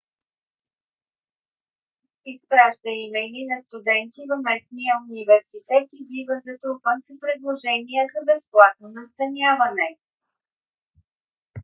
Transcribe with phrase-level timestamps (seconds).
[2.25, 9.89] изпраща имейли на студенти в местния университет и бива затрупан с предложения за безплатно настаняване